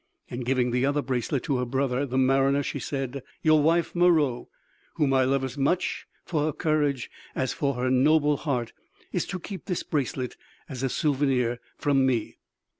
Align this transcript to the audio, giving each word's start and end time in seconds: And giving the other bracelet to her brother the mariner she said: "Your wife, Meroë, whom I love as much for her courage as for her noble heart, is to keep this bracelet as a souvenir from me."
And 0.31 0.43
giving 0.47 0.71
the 0.71 0.83
other 0.83 1.03
bracelet 1.03 1.43
to 1.43 1.57
her 1.57 1.65
brother 1.67 2.07
the 2.07 2.17
mariner 2.17 2.63
she 2.63 2.79
said: 2.79 3.21
"Your 3.43 3.61
wife, 3.61 3.93
Meroë, 3.93 4.47
whom 4.95 5.13
I 5.13 5.25
love 5.25 5.43
as 5.43 5.59
much 5.59 6.07
for 6.25 6.43
her 6.45 6.51
courage 6.51 7.11
as 7.35 7.53
for 7.53 7.75
her 7.75 7.91
noble 7.91 8.37
heart, 8.37 8.73
is 9.11 9.27
to 9.27 9.39
keep 9.39 9.65
this 9.65 9.83
bracelet 9.83 10.37
as 10.67 10.81
a 10.81 10.89
souvenir 10.89 11.59
from 11.77 12.03
me." 12.07 12.39